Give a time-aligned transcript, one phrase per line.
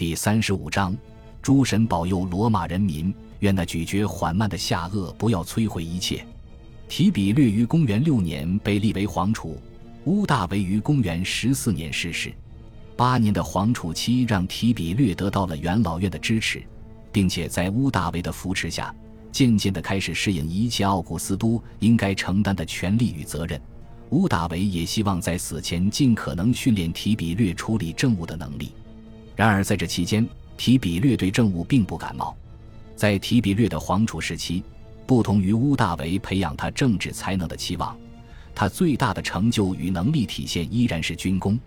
[0.00, 0.96] 第三十五章，
[1.42, 6.26] 诸神保佑罗马人民，愿那咀嚼缓慢的下颚不要摧毁一切。
[6.88, 9.60] 提比略于公元六年被立为皇储，
[10.04, 12.32] 乌大维于公元十四年逝世。
[12.96, 16.62] 八年的皇储期让提比略得到了元老院的支持，
[17.12, 18.94] 并且在乌大维的扶持下，
[19.30, 23.60] 渐渐地开始适应一切奥古斯都应该承担的权利与责任。
[24.12, 28.72] 乌大维也希望在死前尽可能训练提比略处理政务的能力。
[29.36, 30.26] 然而，在这期间，
[30.56, 32.36] 提比略对政务并不感冒。
[32.94, 34.62] 在提比略的皇储时期，
[35.06, 37.96] 不同于乌大维培养他政治才能的期望，
[38.54, 41.58] 他最大的成就与能力体现依然是军功。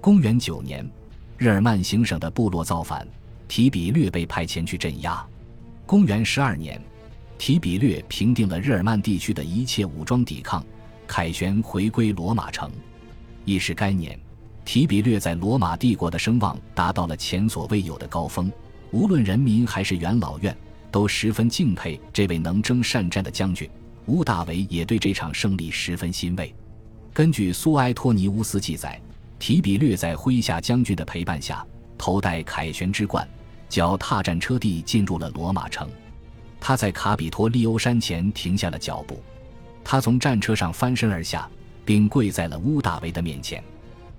[0.00, 0.88] 公元九年，
[1.36, 3.06] 日耳曼行省的部落造反，
[3.48, 5.26] 提比略被派前去镇压。
[5.84, 6.80] 公元十二年，
[7.38, 10.64] 提比略平定了日耳曼地区的一切武装抵抗，
[11.08, 12.70] 凯旋回归罗马城。
[13.44, 14.16] 亦是该年。
[14.68, 18.52] 提比略在罗马帝国的声望达到了前所未有的高峰，
[18.90, 20.54] 无论人民还是元老院
[20.90, 23.66] 都十分敬佩这位能征善战的将军。
[24.08, 26.54] 乌大维也对这场胜利十分欣慰。
[27.14, 29.00] 根据苏埃托尼乌斯记载，
[29.38, 31.64] 提比略在麾下将军的陪伴下，
[31.96, 33.26] 头戴凯旋之冠，
[33.70, 35.88] 脚踏战车地进入了罗马城。
[36.60, 39.22] 他在卡比托利欧山前停下了脚步，
[39.82, 41.48] 他从战车上翻身而下，
[41.86, 43.64] 并跪在了乌大维的面前。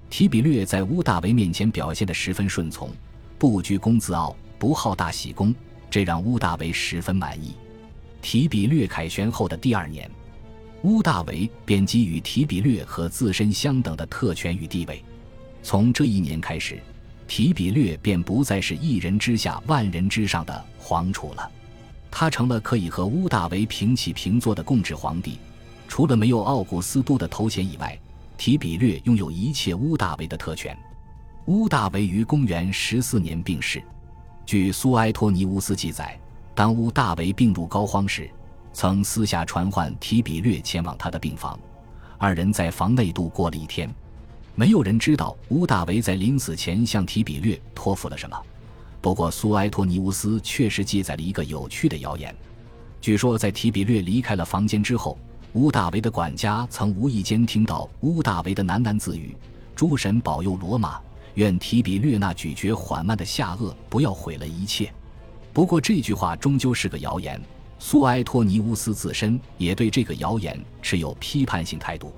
[0.10, 2.90] 提比略在乌大维面前表现得十分顺从，
[3.38, 5.54] 不居功自傲，不好大喜功，
[5.90, 7.54] 这让乌大维十分满意。
[8.22, 10.10] 提比略凯旋后的第二年，
[10.82, 15.04] 乌大维便给予提比略和自身相等的特权与地位。
[15.62, 16.80] 从这一年开始，
[17.28, 21.50] 提比略便不再是一人之下万人之上的皇储了，
[22.10, 25.38] 他成了可以和乌大维平起平坐的共治皇帝。
[25.88, 27.98] 除了没有奥古斯都的头衔以外。
[28.40, 30.76] 提比略拥有一切乌大维的特权。
[31.48, 33.84] 乌大维于公元十四年病逝。
[34.46, 36.18] 据苏埃托尼乌斯记载，
[36.56, 38.32] 当乌大维病入膏肓时，
[38.72, 41.60] 曾私下传唤提比略前往他的病房。
[42.18, 43.94] 二人在房内度过了一天。
[44.56, 48.42] 没有人知道乌大维在临死前向提比略托付了什么。
[49.02, 52.34] 不过，苏埃托尼乌斯确实记载了一个有趣的谣言。
[53.02, 55.18] 据说，在提比略离开了房间之后。
[55.54, 59.36] 乌大维的管家曾无意间听到乌大维的喃喃自语
[59.76, 61.00] ：“诸神保佑罗马，
[61.34, 64.94] 愿提比略那咀嚼缓慢的下颚不要毁了一切。”
[65.52, 67.42] 不过这句话终究是个谣言。
[67.80, 72.14] 苏埃托尼乌斯自身也对这个谣言持有批判性态度。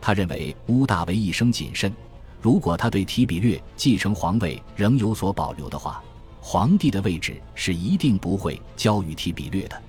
[0.00, 1.92] 他认为乌大维一生谨慎，
[2.40, 6.02] 如果他对提比略继承皇位仍有所保留的话，
[6.40, 9.80] 皇帝的位置是一定不会交予提比略的。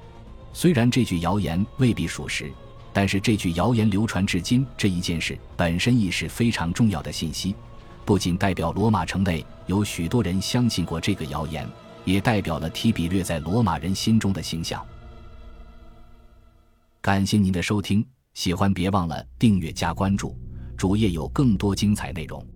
[0.53, 2.51] 虽然这句谣言未必属实。
[2.95, 7.53] 但是这句谣言流传至今，这一件事本身亦是非常重要的信息，
[8.05, 11.67] 不仅代表罗马城内有许多人相信过这个谣言，
[12.05, 14.81] 也代表了提比略在罗马人心中的形象。
[17.01, 20.33] 感谢您的收听，喜欢别忘了订阅加关注，
[20.77, 22.54] 主页有更多精彩内容。